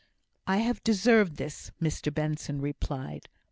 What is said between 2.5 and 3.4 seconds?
replied.